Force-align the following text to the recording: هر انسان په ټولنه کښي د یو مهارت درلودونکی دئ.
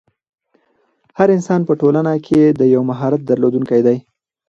هر 1.17 1.27
انسان 1.37 1.61
په 1.67 1.73
ټولنه 1.81 2.11
کښي 2.25 2.41
د 2.59 2.61
یو 2.73 2.81
مهارت 2.89 3.21
درلودونکی 3.29 3.79
دئ. 3.87 3.97